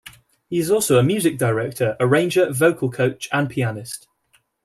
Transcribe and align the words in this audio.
He 0.49 0.57
is 0.57 0.71
also 0.71 0.97
a 0.97 1.03
music 1.03 1.37
director, 1.37 1.95
arranger, 1.99 2.51
vocal 2.51 2.89
coach, 2.89 3.29
and 3.31 3.47
pianist. 3.47 4.07